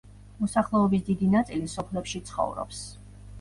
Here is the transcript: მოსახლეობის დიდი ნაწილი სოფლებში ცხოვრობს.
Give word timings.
მოსახლეობის 0.43 1.03
დიდი 1.09 1.27
ნაწილი 1.33 1.69
სოფლებში 1.75 2.23
ცხოვრობს. 2.31 2.83